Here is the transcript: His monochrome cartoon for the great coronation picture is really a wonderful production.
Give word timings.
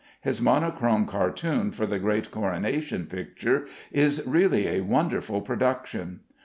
His 0.21 0.41
monochrome 0.41 1.05
cartoon 1.05 1.69
for 1.69 1.85
the 1.85 1.99
great 1.99 2.31
coronation 2.31 3.05
picture 3.05 3.67
is 3.91 4.23
really 4.25 4.67
a 4.67 4.81
wonderful 4.81 5.41
production. 5.41 6.21